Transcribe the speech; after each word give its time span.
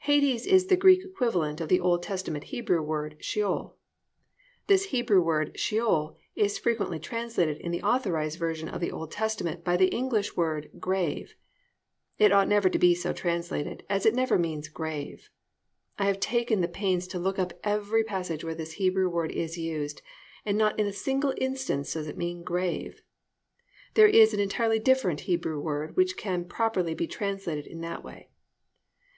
"Hades" 0.00 0.44
is 0.46 0.66
the 0.66 0.76
Greek 0.76 1.02
equivalent 1.06 1.58
of 1.58 1.70
the 1.70 1.80
Old 1.80 2.02
Testament 2.02 2.44
Hebrew 2.52 2.82
word 2.82 3.16
"Sheol." 3.18 3.76
This 4.66 4.84
Hebrew 4.92 5.22
word 5.22 5.58
"Sheol" 5.58 6.18
is 6.36 6.58
frequently 6.58 6.98
translated 6.98 7.56
in 7.56 7.70
the 7.72 7.80
Authorised 7.82 8.38
Version 8.38 8.68
of 8.68 8.82
the 8.82 8.92
Old 8.92 9.10
Testament 9.10 9.64
by 9.64 9.78
the 9.78 9.86
English 9.88 10.36
word 10.36 10.68
"Grave." 10.78 11.34
It 12.18 12.30
ought 12.30 12.46
never 12.46 12.68
to 12.68 12.78
be 12.78 12.94
so 12.94 13.14
translated, 13.14 13.82
as 13.88 14.04
it 14.04 14.14
never 14.14 14.38
means 14.38 14.68
"Grave." 14.68 15.30
I 15.98 16.04
have 16.04 16.20
taken 16.20 16.60
the 16.60 16.68
pains 16.68 17.08
to 17.08 17.18
look 17.18 17.38
up 17.38 17.58
every 17.64 18.04
passage 18.04 18.44
where 18.44 18.54
this 18.54 18.72
Hebrew 18.72 19.08
word 19.08 19.30
is 19.32 19.56
used 19.56 20.02
and 20.44 20.56
in 20.56 20.58
not 20.58 20.78
a 20.78 20.92
single 20.92 21.32
instance 21.38 21.94
does 21.94 22.06
it 22.06 22.18
mean 22.18 22.42
"Grave." 22.42 23.00
There 23.94 24.08
is 24.08 24.34
an 24.34 24.40
entirely 24.40 24.78
different 24.78 25.20
Hebrew 25.20 25.58
word 25.58 25.96
which 25.96 26.18
can 26.18 26.44
properly 26.44 26.92
be 26.92 27.06
translated 27.06 27.66
in 27.66 27.80
that 27.80 28.04
way. 28.04 28.28